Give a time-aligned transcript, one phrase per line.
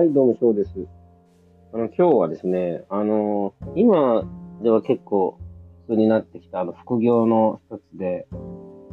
[0.00, 0.70] はい、どうも、翔です。
[1.74, 4.24] あの、今日はですね、あの、今
[4.62, 5.38] では結構
[5.88, 8.26] 普通になってきた、あの、副業の一つで、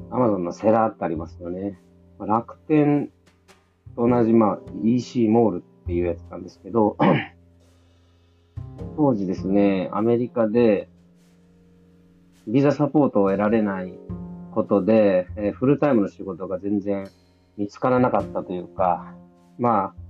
[0.09, 1.79] Amazon のセラーってありますよね。
[2.19, 3.09] ま楽天
[3.95, 6.97] と同じ、まあ、EC モールっていうやつなんですけど、
[8.97, 10.89] 当時ですね、アメリカで、
[12.49, 13.93] ビザサポートを得られない
[14.51, 17.09] ことで、えーフルタイムの仕事が全然
[17.55, 19.15] 見つからなかったというか、
[19.57, 20.06] まあ、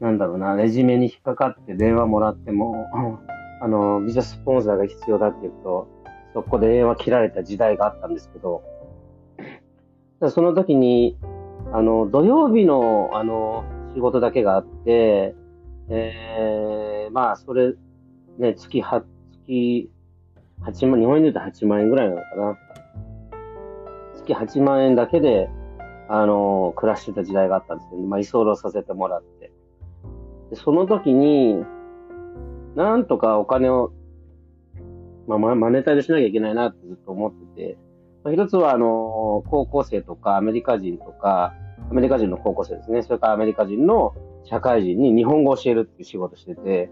[0.00, 2.86] なんだろうな、レジュメに引っかかって電話もらっても、
[3.60, 5.88] あの、ビザスポンサーが必要だって言うと、
[6.34, 8.62] そこで電話切られた時代があったんですけど、
[10.28, 11.16] その時に、
[11.72, 15.34] あの、土曜日の、あの、仕事だけがあって、
[15.88, 17.74] えー、まあ、それ、
[18.38, 19.04] ね、月は、
[19.46, 19.90] 月
[20.62, 22.58] 8万、日本円で言うと8万円ぐらいなのかな。
[24.16, 25.48] 月8万円だけで、
[26.08, 29.33] あの、暮らしてた時代があったんですけど、まあ、居候させてもらって。
[30.54, 31.64] でその時に、
[32.76, 33.92] なんとかお金を、
[35.26, 37.78] まあ、マネタイズしなきゃいけないなってずっと思ってて、
[38.22, 41.54] まあ、一つは、あの、高校生とかアメリカ人とか、
[41.90, 43.02] アメリカ人の高校生ですね。
[43.02, 46.90] それからアメリカ人の社会人に日本語を教えるっていう仕事してて、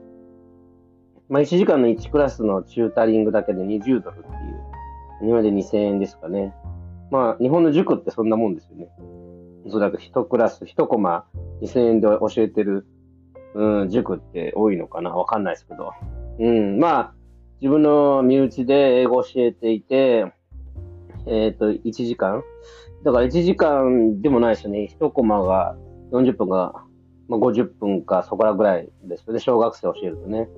[1.28, 4.30] まあ、1時間の1クラスのチュータリングだけで20ドルってい
[5.22, 6.54] う、日本で2000円ですかね。
[7.10, 8.88] まあ、日本の塾ってそんなもんですよね。
[9.64, 11.26] おそらく1クラス、1コマ
[11.62, 12.86] 2000円で教えてる、
[13.54, 15.10] うん、塾って多いのかな？
[15.10, 15.92] わかんないですけど。
[16.38, 17.14] うん、まあ、
[17.60, 20.32] 自分の身内で英語を教えていて、
[21.26, 22.42] えっ、と、1時間？
[23.04, 24.88] だから1時間でもないですよね。
[24.98, 25.76] 1コマが
[26.12, 26.72] 40分が、
[27.28, 29.40] まあ、50分かそこらぐらいですよね。
[29.40, 30.48] 小学生教えるとね。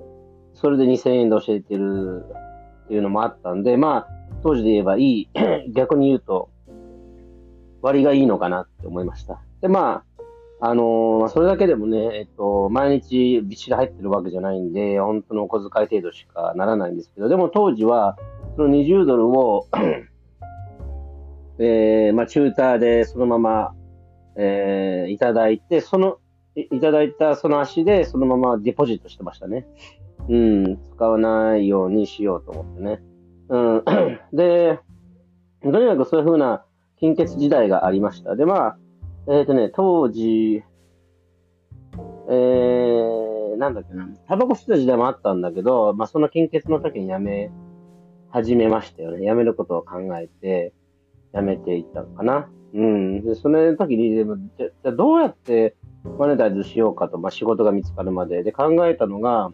[0.53, 2.23] それで2000円で教えてる
[2.85, 4.07] っていうのもあったんで、まあ、
[4.41, 5.29] 当時で言えばいい、
[5.73, 6.49] 逆に言うと、
[7.81, 9.41] 割がいいのかなって思いました。
[9.61, 10.14] で、まあ、
[10.61, 18.17] あのーそれだけでもね、えっと、毎日びっしり入ってるわけじゃないんで、本当のお小遣い程度しかならないんですけど、でも当時は、
[18.55, 19.67] その20ドルを、
[21.59, 23.73] えー、まあ、チューターでそのまま、
[24.35, 26.19] えー、いただいて、その、
[26.55, 29.67] いただいたその足でそのままデポジットしてましたね。
[30.29, 33.01] うん、使わないようにしようと思ってね。
[33.49, 33.83] うん、
[34.33, 34.79] で、
[35.61, 36.63] とにかくそういう風な
[36.97, 38.35] 金欠時代がありました。
[38.35, 38.77] で、まあ、
[39.27, 40.63] えっ、とね、当時、
[42.29, 47.51] えー、なんだっけな、タバコ吸ってた時代もあったんだけど、まあその金欠の時に辞め
[48.29, 49.25] 始めましたよね。
[49.25, 50.73] 辞めることを考えて、
[51.33, 52.49] 辞めていったのかな。
[52.73, 53.23] うん。
[53.23, 55.75] で、その時に、でも、じゃじゃどうやって
[56.19, 58.43] マネタイズしようかと、まあ仕事が見つかるまで。
[58.43, 59.51] で、考えたのが、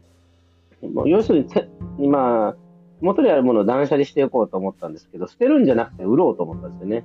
[0.82, 2.56] もう要するにて、今、
[3.02, 7.04] 元にあるものを断捨離していこうと思ったんですけど、捨てるんじゃなくて売ろうと思ったんですよね。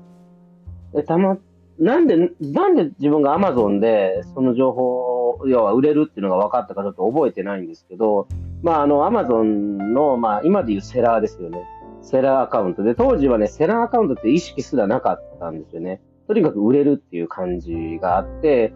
[0.94, 1.36] で、たま、
[1.78, 8.28] なんで、なんで自分が Amazon でその情報、要は売れるっていうのが分かったかちょっと覚えてないんですけど、
[8.62, 9.44] まあ、あの、Amazon
[9.92, 11.62] の、まあ、今でいうセラーですよね。
[12.00, 16.00] セラーアカウントで、当時はね、セラーアカウントって意識すらなかったんですよね。
[16.26, 18.72] とにかく売れるっていう感じがあって、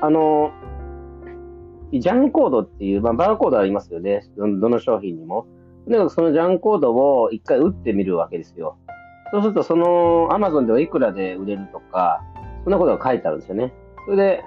[0.00, 0.50] あの、
[1.92, 4.22] ジャンコードっていう、まあ、バーコードありますよね。
[4.36, 5.46] どの商品にも。
[5.84, 8.78] とにかくそのジャンコードを一回打ってみるわけですよ。
[9.32, 12.22] そうすると、その Amazon ではいくらで売れるとか、
[12.64, 13.72] そんなことが書いてあるんですよね。
[14.04, 14.44] それで、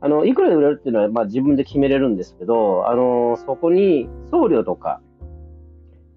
[0.00, 5.00] あの、いくらで売れるっていうのは、まあ自分で決めれるんですけど、あの、そこに送料とか、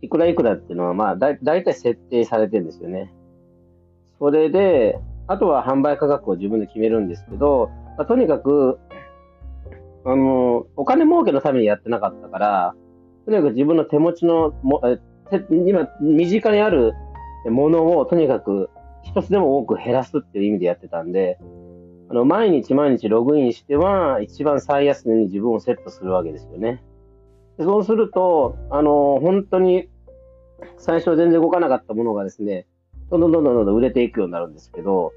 [0.01, 3.11] いくらいくらっていうのは、まあ、だいだいたい設定されてるんですよね。
[4.19, 8.79] それで、あとは販売価格を自分で決めるんですけど、まあ、とにかく、
[10.05, 12.75] あの、お金儲けのためにやってなかったから、
[13.25, 14.99] とにかく自分の手持ちのも、え
[15.49, 16.93] 今、身近にある
[17.49, 18.69] ものをとにかく
[19.03, 21.37] 一つでも多く減らすっていう意味でやってたんで、
[22.09, 26.83] あの、毎日毎日ログインしては、一番最安値に自分をセットするわけですよね。
[27.57, 29.89] でそうすると、あの、本当に、
[30.77, 32.67] 最初は全然動かなかったものがですね、
[33.09, 35.13] どんどんどんどんどん売れていくようになるんですけど、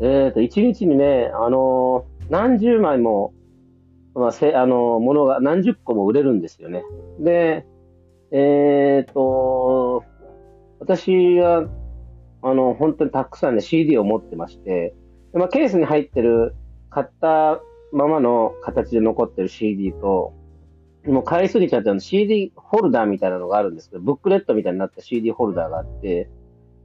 [0.00, 3.34] えっ、と、一日にね、あの、何十枚も、
[4.14, 6.84] まあ、せ、あの、ものが何十個も売れるんですよね。
[7.18, 7.66] で、
[8.30, 10.04] えっ、と、
[10.78, 11.68] 私は、
[12.42, 14.94] あの、本当にたくさんね、CD を持ってまして、
[15.32, 16.54] まあ、ケースに入ってる、
[16.90, 17.60] 買った
[17.92, 20.34] ままの形で残ってる CD と、
[21.06, 26.30] もう買いすぎちゃったの CD ホルダーみたいなのがあるんですけど、ブックレットみたいになった CD ホルダーがあって、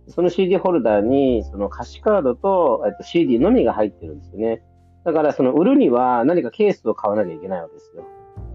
[0.08, 4.62] その CD ホルダーに、その歌詞カードと、えっと、CD のみが入ってるんですよね。
[5.04, 8.04] だから、その売るには何かケースを買わなきゃいけないわけですよ。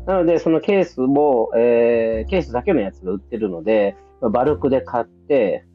[0.06, 5.67] なので、そのケースも、えー、ケースだけのやつが売ってるので、バルクで買って、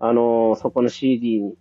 [0.00, 1.54] あのそこの CD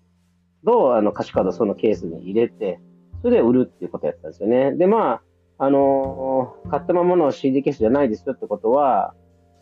[0.66, 2.80] と、あの、歌詞カードそのケースに入れて、
[3.22, 4.74] それで売るっていうことやったんですよね。
[4.74, 5.22] で、ま
[5.58, 9.16] あ、あのー、買ったままの CD ケースじゃないですよってことは、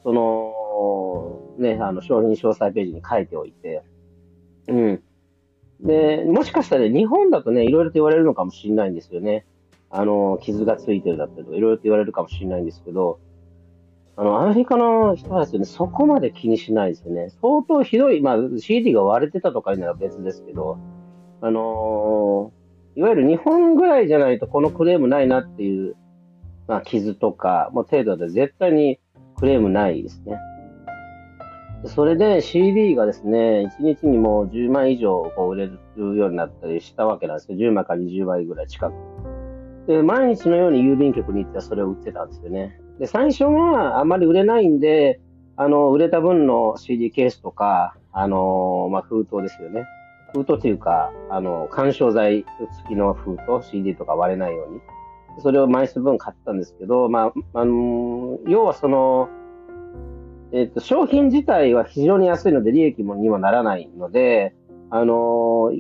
[0.04, 3.84] その、ね、あの、商品詳細ページに書いておいて、
[4.68, 5.04] うん。
[5.82, 9.46] で、もしかしたら日本だとね、いろいろと言われるのかもしれないんですよね。
[9.90, 13.20] あの、傷がついてるだったりとか、いろいろと言われるかもしれないんですけど、
[14.18, 17.30] あの、アメリカの人はですね、そこまで気にしないですよね。
[17.42, 20.78] 相当ひどい、まあ、CD が割れてたとかいうのは別ですけど、
[21.42, 25.98] あのー、いわゆる日本ぐらいじゃないとこのクレームないなっていう、
[26.68, 29.00] まあ、傷とか、もう程度で絶対に
[29.38, 30.38] クレームないですね。
[31.88, 37.58] それで CD がですね、1日にもう10万以上こう売れるようになったりしたわけなんですよ。
[37.58, 38.94] 10万から20倍ぐらい近く。
[39.88, 42.80] で、毎日のように郵便局に行ってそれを売ってたんですよね。
[43.00, 45.20] で、最初はあまり売れないんで、
[45.58, 49.86] あの、売れた分の CD ケースとか、あの、まあ、封筒ですよね。
[50.34, 52.46] 封筒というか、あの、干渉剤
[52.78, 54.82] 付きの封筒、CD とか割れないように。
[55.42, 59.30] それを枚数分買ったんですけど、まあ、あの、要はその、
[60.52, 64.56] えっ、ー、と、商品自体は非常に安いので利益もにもならないので、
[64.90, 65.74] あの、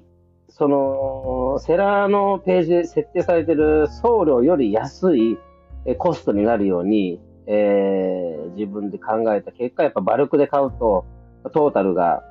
[0.49, 5.37] その、セラーのページで設定されている送料より安い
[5.85, 11.05] えコストになるように、えー、自分で考えた結果、やっぱバルクで買うと、
[11.53, 12.23] トータルが、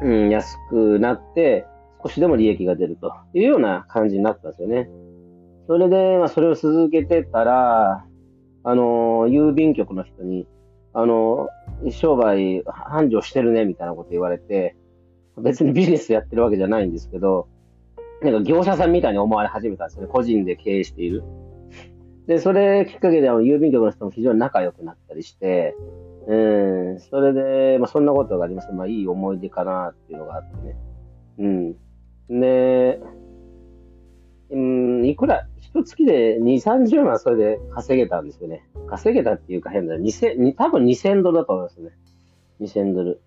[0.00, 1.66] うん、安くなって、
[2.02, 4.88] 少しでも利益が出るというような感じになったんですよね。
[5.66, 8.06] それで、まあ、それを続けてたら、
[8.64, 10.46] あの、郵便局の人に、
[10.92, 11.48] あの、
[11.90, 14.76] 商売繁盛してるね、みたいなこと言われて、
[15.36, 17.48] 別にビジネスやってるわけじゃないんですけど、
[18.22, 20.08] なんか業者さんみたいに思われ始めたんですよね。
[20.08, 21.22] 個人で経営している。
[22.30, 25.74] で、それきっかけで郵便局の人も非常に仲良くなったりして、
[26.28, 28.70] うん、それで、まあそんなことがあります。
[28.70, 30.76] まあいい思い出かなっていうのがあってね。
[31.38, 32.40] うん。
[32.40, 33.00] で、
[34.50, 38.64] うん、いくら、一月で2、30万それで稼げたんですよね。
[38.86, 39.96] 稼げたっていうか変だ。
[39.96, 41.90] 2000、多分2000ドルだと思いますね。
[42.60, 43.20] 2000ドル。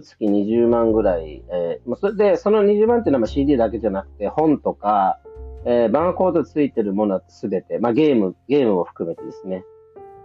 [0.00, 1.42] 月20万ぐらい。
[1.50, 5.18] えー、それで、その20万っていうのは CD だけじゃなくて、本とか、
[5.66, 9.64] えー、バーコードついてるものはすべて、まあ、ゲーム、ゲームを含めてですね。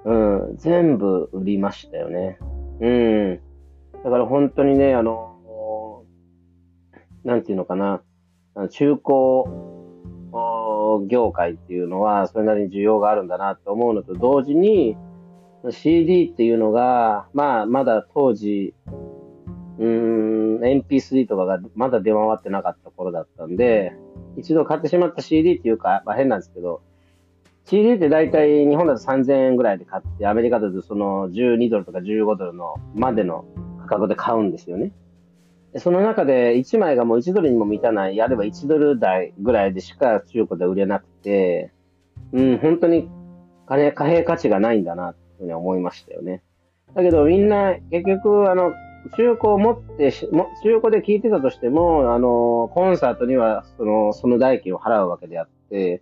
[0.05, 0.13] う
[0.53, 2.37] ん、全部売りましたよね。
[2.81, 3.39] うん。
[4.03, 6.03] だから本当にね、あの、
[7.23, 8.01] なんていうのかな、
[8.69, 9.07] 中古
[11.07, 14.97] 業界っていうのは、それなりに需要があるんだなと思うのと同時に、
[15.71, 18.73] CD っていうのが、まあ、まだ当時、
[19.77, 23.93] うん、MP3 とかがまだ出回ってなかった頃だったんで、
[24.39, 26.81] 一度買ってしまった CD っていうか、まあ、変なんですけど、
[27.65, 33.45] CD って大体日本だと3000円ぐらいで買って、アメリカだとその12ドルとか15ドルのまでの
[33.81, 34.91] 価格で買うんですよね。
[35.73, 41.71] でその中で1枚がもう1ドルにも満たない、あれば1ドル台ぐらいでしか中古で売れなくて、
[42.33, 43.07] うん、本当に
[43.67, 46.41] 金、貨幣価値がないんだな、というふうに思いましたよね。
[46.95, 48.73] だけどみんな結局、あの、
[49.15, 56.01] 中古を持って、中古で聞いてたとしても、あの、コンサートにはその、その代金を払うわけであって、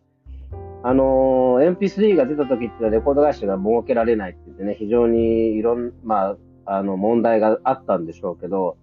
[0.83, 8.77] あの、MP3 が出た時っていうのはレコード会社が設けられないって言ってね、非常にいろん、まあ、あの、問題があったんでしょうけど、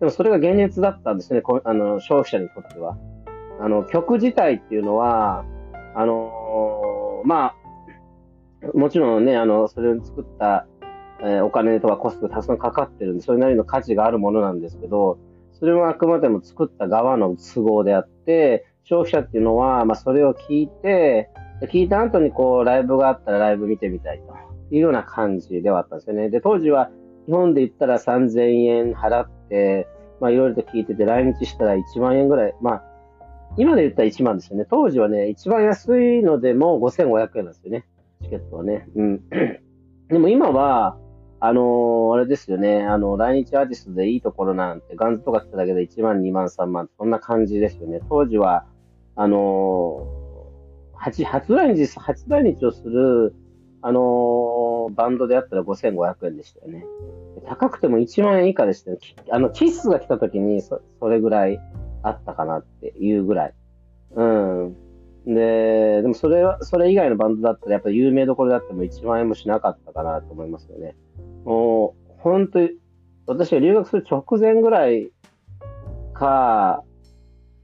[0.00, 2.96] でもそれが現実だったんですね、あの、消費者にとっては。
[3.60, 5.44] あの、曲自体っていうのは、
[5.94, 7.54] あのま
[8.64, 10.66] あ、もちろんね、あの、それを作った
[11.24, 15.18] え、お金とかコストがたくさんかかってるんで、それなりの価値があるものなんですけど、
[15.52, 21.30] それはあくまでも作った側の都合であって、消費者っていうのは、まあ、それを聞いて、
[21.70, 26.30] 聞いた後にこう、ライブがあったらライブ見てみたいというような感じではあったんですよね。
[26.30, 26.90] で、当時は
[27.26, 29.86] 日本で言ったら3000円払って、
[30.20, 32.82] まあ、いろいろと聞いてて、来日したら1万円ぐらい、まあ、
[33.56, 34.66] 今で言ったら1万ですよね。
[34.68, 37.84] 当時はね、一番安いのでも5500円なんですよね。
[38.22, 38.88] チケットはね。
[38.96, 39.20] うん。
[40.08, 40.96] でも今は、
[41.44, 47.98] あのー、あれですよね、あの、来日アーティストでいいところなんて、ガンズとか来ただけで1万、2万、3万、そんな感じですよね。
[48.08, 48.64] 当時は、
[49.16, 53.34] あのー、初、初来日、初来日をする、
[53.80, 56.86] あのー、バンドであったら5500円でしたよね。
[57.48, 58.98] 高くても1万円以下でしたね。
[59.28, 61.58] あの、キッスが来た時にそ、それぐらい
[62.04, 63.54] あったかなっていうぐらい。
[64.14, 64.76] うん。
[65.26, 70.94] で、でもそれは、それ以外のバンドだったら、やっぱ有名どころだっても1万円もしなかったかなと思いますよね。
[71.44, 72.70] もう、本当に、
[73.26, 75.10] 私が留学する直前ぐらい
[76.14, 76.82] か、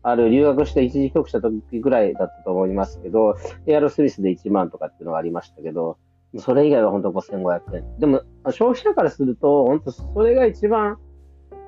[0.02, 5.98] ある留学して一時帰国した時ぐらいだったと思いますけど、エアロスミスで1万とかっていうのがありましたけど、
[6.38, 7.98] それ以外は本当5500円。
[7.98, 10.98] でも、消費者からすると、本当それが一番、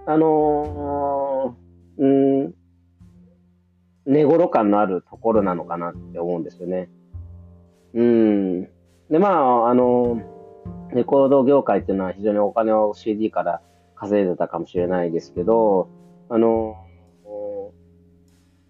[0.06, 2.06] あのー、う
[2.48, 2.54] ん、
[4.06, 6.88] 寝頃感のあるところなのかなって思うんですよね。
[7.94, 8.62] うん。
[9.10, 10.20] で、まあ、あの、
[10.94, 13.60] レコード業界っていうのは非常にお金を CD から
[13.94, 15.88] 稼いでたかもしれないですけど、
[16.28, 16.76] あの、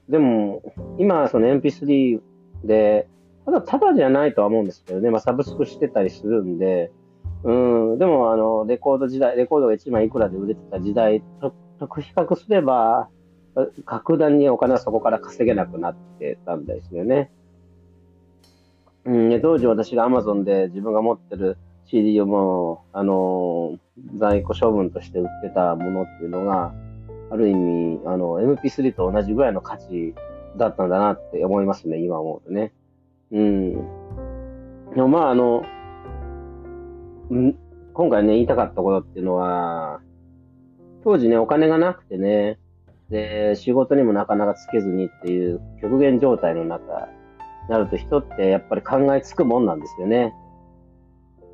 [0.08, 0.62] でも、
[0.98, 2.20] 今、その MP3
[2.64, 3.08] で、
[3.44, 6.90] ただ、ただじゃないとは思うんですけどね、まあ、サブスクしてたりするんで、
[7.44, 7.52] う
[7.94, 13.08] ん、でも、あの、レコード時代、レコードが1枚いくらで売れてた時代と、と比較すれば、
[13.84, 17.30] 格段にお金はそこから稼げなくなってたんですよね。
[19.04, 21.56] うん、当時私が Amazon で自分が持ってる
[21.90, 23.78] CD をもう、あの
[24.16, 26.72] 在庫処分として売ってたものっていうのが、
[27.30, 30.14] ある意味、あの、MP3 と同じぐらいの価値
[30.56, 32.72] だったんだなって思いますね、今思うとね。
[33.32, 33.74] うん。
[34.94, 35.62] でもまあ、あの、
[37.32, 37.54] ん
[37.92, 40.00] 今回ね、言いたかったことっていうのは、
[41.04, 42.58] 当時ね、お金がなくてね、
[43.10, 47.08] で、仕事にもなかなかつけずにっていう極限状態の中、
[47.68, 50.32] なると人ってやっぱり考えつくもんなんですよね。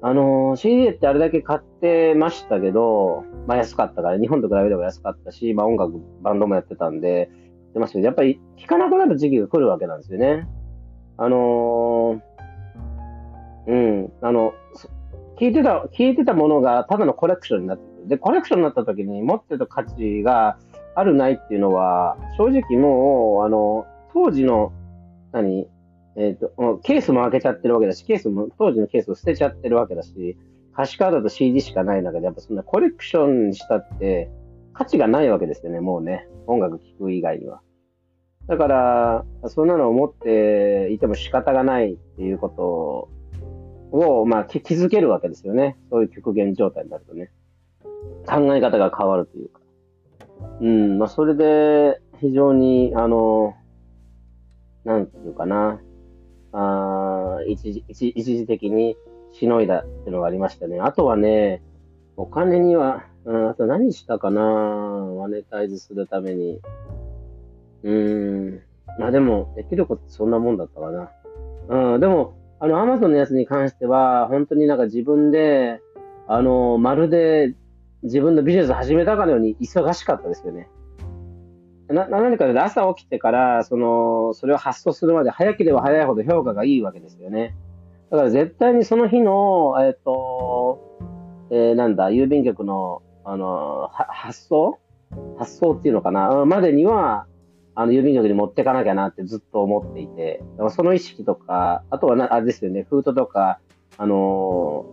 [0.02, 7.30] あのー、CD ってあれだけ買ってましたけど、まあ安かったから、日本と比べれば安かったし、まあ音楽、バンドもやってたんで、
[7.70, 10.48] ってましたけど、やっぱり聴かなくなる時期が来るわけなんですよね。
[11.18, 14.54] あのー、うん、あの、
[15.38, 18.08] 聞いてた、聞いてたものがただのコレクションになってる。
[18.08, 20.58] で、コレクションになった時に持ってた価値が
[20.94, 24.72] あるないっていうのは、正直もう、あの、当時の、
[25.32, 25.68] 何
[26.16, 30.36] えっ、ー、と、ケースも開けちゃってるわけだし、ケースも、当時のケースを捨てちゃってるわけだし、
[30.72, 34.30] 歌詞カードと CD しかない中で、やっぱそんなコレクションしたって、
[34.72, 36.28] 価値がないわけですよね、もうね。
[36.46, 37.60] 音楽聴く以外には。
[38.46, 42.48] だから、そんなのを持っていても仕方がないっていうこ
[43.92, 45.76] とを、まあ、気づけるわけですよね。
[45.90, 47.30] そういう極限状態になるとね。
[48.26, 49.60] 考え方が変わるというか。
[50.60, 53.54] うん、まあ、それで、非常に、あの、
[54.84, 55.80] なんていうかな。
[56.52, 58.96] あ一時一時的に
[59.32, 60.80] しのいだっていうのがありましたね。
[60.80, 61.62] あとはね、
[62.16, 66.60] お金には、うん、あと何したかなマネタイズするために。
[67.82, 68.62] うーん。
[68.98, 71.10] まあでも、できることそんなもんだったかな。
[71.94, 75.80] うん、でも、あの、アマゾンのやつに関しては、本当になんか自分で、
[76.26, 77.54] あの、まるで
[78.02, 80.68] 自分のビジネス始めたかのように忙しかったですよね。
[81.88, 87.54] な、何かで朝起きてから、その、それを発送するまで早ければ早いほど評価がいいわけですよね。
[88.10, 90.98] だから絶対にその日の、えっ、ー、と、
[91.50, 94.78] えー、なんだ、郵便局の、あの、発送
[95.38, 96.44] 発送っていうのかな？
[96.44, 97.26] までには、
[97.74, 103.60] あの、郵便局に持ってかなきゃなってずっと思っていて、だからその意識とか、あとはな、あれですよね、封筒とか、
[103.98, 104.86] あの、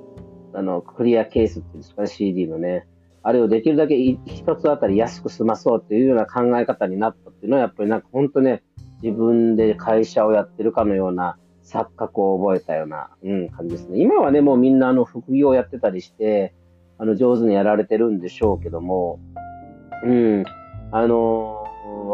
[0.53, 2.85] あの、クリアケースっていうんですかね、CD のね。
[3.23, 8.63] あれをできるだけ一つあたり安く済まそうっていうような考え方になったっていうのは、やっぱりなんか本当ね、
[9.01, 14.01] 自分で会社をやってるかのような錯覚を覚えたような、うん、感じですね。
[14.01, 16.53] 今はね、もうみんなあの副業をやってたりして、
[16.97, 19.19] あの、上手にやられてるんでしょうけども、
[20.03, 20.43] うん、
[20.91, 21.65] あの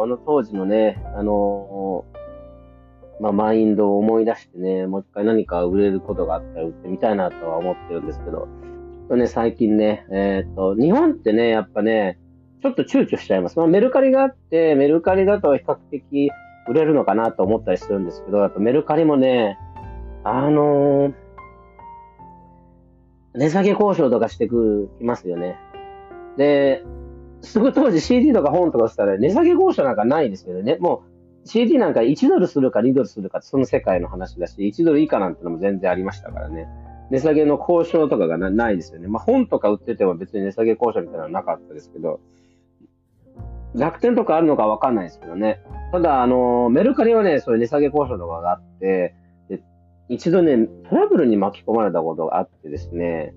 [0.02, 2.06] あの当時のね、あの
[3.20, 8.48] まあ、マインドを思い出してね、もう一回何か売れることがあったら売ってみたいなとは思ってるんですけど、
[9.10, 12.20] とね、最近ね、えっ、と、日本ってね、やっぱね、
[12.62, 13.58] ちょっと躊躇しちゃいます。
[13.58, 16.30] まあ、メルカリがあって、メルカリだと比較的
[16.68, 19.58] 売れるのかなと思ったりするんですけど、やっぱメルカリもね、
[20.24, 21.14] あのー、
[23.34, 25.58] 値下げ交渉とかしてくきますよね。
[26.38, 26.84] で、
[27.42, 30.78] すぐ当時 CD とか本とかしたら値下げ交渉なんかないですけどね。
[30.80, 31.04] も
[31.46, 36.68] う CD なんか1ドルするか2ドルするかその世界の話だし、1ドル以下なんてのも全然ありましたからね。
[37.10, 39.08] 値下げの交渉とかがないですよね。
[39.08, 42.20] まあ本とか売ってても別に値下げ交渉みたいなのはなかったですけど、
[43.76, 45.62] 楽天とかあるのかわかんないですけどね。
[45.92, 49.16] ただ、あの、メルカリはね、そういう値下げ交渉とかがあって、
[49.50, 49.62] で
[50.08, 53.34] 一度ね、トラブルに巻き込まれたことがあってですね、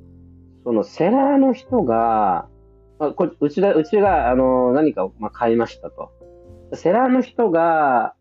[0.64, 2.48] そのセラーの人が、
[2.98, 6.12] まあ、こうちが、うちが、あの、何か、まあ、買いましたと。
[6.74, 8.14] セラーの人が、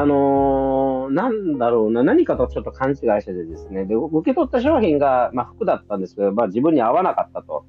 [0.00, 7.66] あのー、なんだろうな、何かとちょっと勘違いしててですね、で、受け取った商品が、まあ、服だったんですけど、まあ、自分に合わなかったと。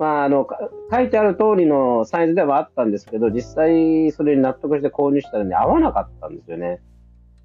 [0.00, 0.48] まあ、あの、
[0.90, 6.80] 書いてある通りのサイズではあったんですけど、実際それに納得して購入したらね、合わなかったんですよね。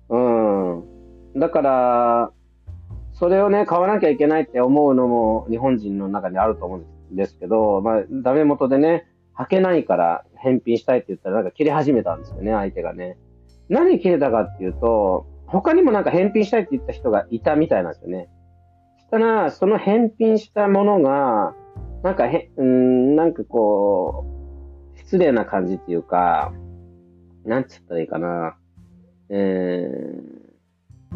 [0.09, 0.83] うん。
[1.35, 2.31] だから、
[3.13, 9.05] それをね、買わなきゃいけないって思うのも日本人の中にあると思うんですけど、まあ、ダメ元でね、
[9.37, 13.17] 履けないから返品したいって言ったらなんか切れ始めたんですよね、相手がね。
[13.69, 18.29] 何切れたかっていうと、他にもなんか返品したいって言った人がいたみたいなんですよね。
[18.97, 21.55] そしたら、その返品したものが、
[22.03, 24.25] なんかへ、うん、なんかこ
[24.95, 26.53] う、失礼な感じっていうか、
[27.45, 28.57] なんつったらいいかな。
[29.29, 31.15] えー、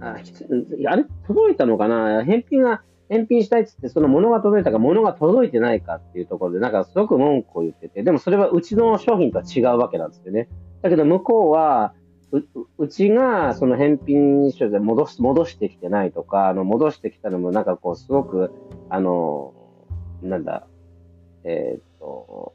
[0.00, 1.04] ああれ？
[1.26, 2.24] 届いたのかな？
[2.24, 10.48] 返品が、返品したいっつって、その物が届いたか、物が届いてないかっていうところで、なんかすごく文句を言ってて、でもそれはうちの商品とは違うわけなんですよね。
[10.82, 11.94] だけど向こうは、
[12.30, 12.42] う
[12.76, 18.52] うちがその返品書で戻し戻してきてないとか、あの戻してきたのもなんかこうすごく、
[18.90, 19.54] あの、
[20.22, 20.66] なんだ、
[21.44, 22.54] えー、っと、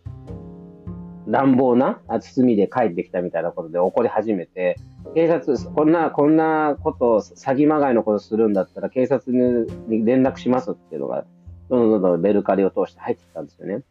[1.25, 4.77] 乱暴な包みで帰ってきたみたいなことで怒り始めて、
[5.15, 11.25] 警察、こんな、こんなこと詐欺まがいのことするんだったら警察に連絡しますっていうのが、
[11.69, 13.83] どんどんどんどんベルカリを通して入ってきたんですよね。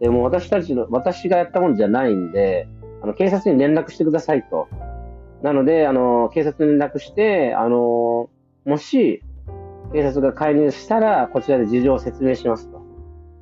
[0.00, 2.68] でも私たちの、私がやったものじゃないんで、
[3.02, 4.68] あの、警察に連絡してくださいと。
[5.42, 8.28] なので、あの、警察に連絡して、あの、
[8.64, 9.22] もし、
[9.92, 12.84] 警察が介入したら、こちらで事情を説明しますと。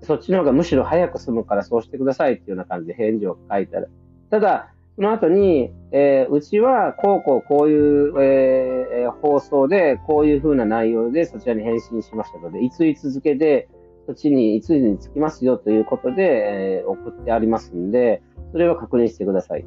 [0.03, 3.91] そっちの方がむしろ早く済むからそうしてくださいっていうような感じで返事を書いてある。
[4.31, 13.69] ただ、その後に、えー、うちはこうこうこういう、えー、放送でこういう風な内容でそちらに返信しましたので、いついつ付けで
[14.07, 18.23] そっちにいつに着きますよということで、えー、送ってありますんで、
[18.53, 19.65] それは確認してください。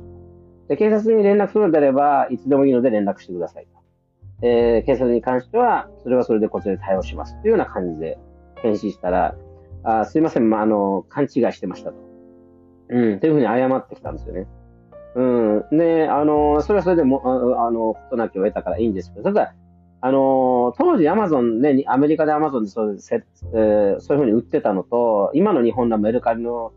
[0.69, 3.67] で警察に連絡するのであれば、いつでもいいので連絡してください。
[4.41, 8.17] えー、警察に関しては、それはそれでこちらで対応しますというような感じで
[8.61, 9.35] 返信したら、
[9.83, 11.97] あすいません、まあ、あの、勘違いしてましたと。
[12.89, 14.47] うん、というふうに謝ってきたんですよね。
[15.15, 15.23] う
[15.73, 15.77] ん。
[15.77, 17.21] で、あの、それはそれでも、
[17.65, 19.53] あの、ことなきを得たからいいんですけど、ただ、
[19.99, 23.23] あの、当時アマゾンね、アメリカでアマゾンでそうせ、
[23.53, 26.71] えー、そういうふうに売ってたのと、今の日本のメルカリの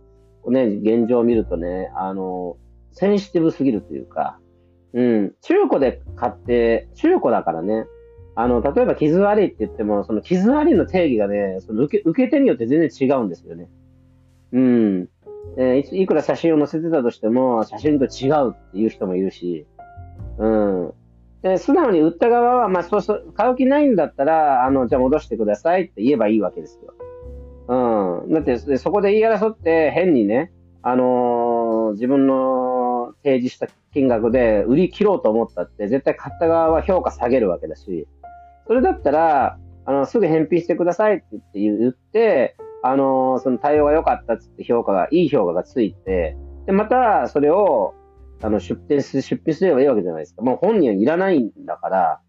[0.49, 2.57] ね、現状を見るとね、あの、
[2.93, 4.39] センシティブすぎるというか、
[4.93, 7.85] うん、中古で買って、中古だからね、
[8.35, 13.69] あの、例えば傷ありって言っても、その傷ありの定義がね、その受け受け手によって全然違うんですよね。
[14.53, 15.09] うん。
[15.57, 19.67] えー、いくら写真を載せてたとしても、写真と違うっていう人もいるし、
[20.39, 20.93] うん。
[21.43, 26.95] で、素直に売った側は、まあ、そうそう、買う気ないんだったら、あの、じゃあ戻してくださいって言えばいいわけですよ。
[27.69, 28.33] うん。
[28.33, 38.07] だって、そこで言い争って、変にね、あのー、自分の提示した金額で売り切ろうと思ったって、絶対買った側は評価下げるわけだし、
[38.67, 47.95] それだったら、あの、すぐ返品してくださいって言って、あの、その対応が良かったっつって評価が、いい評価がついて、で、またそれを、
[48.43, 50.43] あの、出品す、出品すればいいわけじゃないですか。
[50.43, 52.21] もう本人はいらないんだから、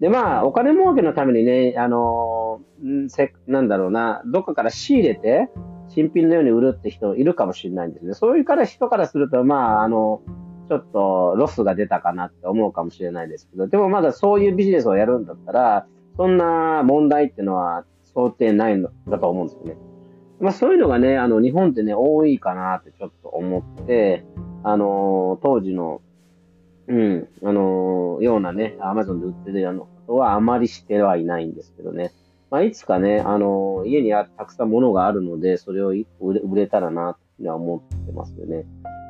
[0.00, 2.60] で、まあ、お金儲けのためにね、あの、
[3.08, 5.48] せ、なんだろうな、どっかから仕入れて、
[5.88, 8.14] 新品のように売るって人いるかもしれないんですね。
[8.14, 10.22] そういうから人からすると、まあ、あの、
[10.68, 19.76] ちょっとロスが出たかなって思うかもしれないですけど、でもまだそういうビジネスをやるんだったら、そんな問題っていうのは想定ないんだと思うんですよね。
[20.40, 24.24] まあそういうのがね、あの日本ってね、多いかなってちょっと思って、
[24.62, 26.00] あのー、当時の、
[26.88, 32.12] うん、あのー、ようなね、アマゾンで売ってるようなことはあまりしてはいないんですけどね。
[32.50, 38.66] まあいつかね、あのー、家にたくさん物があるので、それを売れ売れたらなって思ってますよね。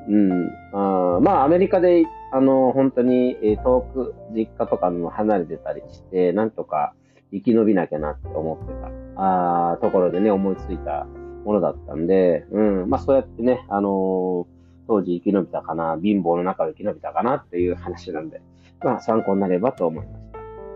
[0.08, 0.50] うん。
[0.72, 6.94] あまあアメリカで、あの、本当に遠く実家とかも離れてたりして、なんとか
[7.34, 8.72] 生き延びなきゃなって思って
[9.16, 11.06] た、あところでね、思いついた
[11.44, 14.46] ものだったんで、うん、まあそうやってね、あのー、
[14.86, 18.40] 当時生き延びたかな、貧乏の中で生き延びたかなっていう話なんで、
[18.82, 20.18] まあ参考になればと思いまし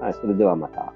[0.01, 0.05] た。
[0.05, 0.93] はい、それではまた。